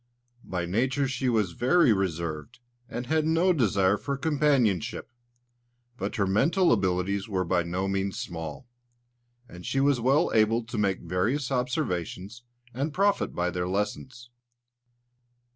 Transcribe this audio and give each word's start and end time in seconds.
By 0.47 0.65
nature 0.65 1.07
she 1.07 1.29
was 1.29 1.51
very 1.51 1.93
reserved, 1.93 2.57
and 2.89 3.05
had 3.05 3.23
no 3.23 3.53
desire 3.53 3.97
for 3.99 4.17
companionship; 4.17 5.11
but 5.95 6.15
her 6.15 6.25
mental 6.25 6.71
abilities 6.73 7.29
were 7.29 7.45
by 7.45 7.61
no 7.61 7.87
means 7.87 8.17
small, 8.17 8.67
and 9.47 9.63
she 9.63 9.79
was 9.79 9.99
well 10.01 10.31
able 10.33 10.63
to 10.63 10.77
make 10.79 11.01
various 11.01 11.51
observations, 11.51 12.41
and 12.73 12.91
profit 12.95 13.35
by 13.35 13.51
their 13.51 13.67
lessons. 13.67 14.31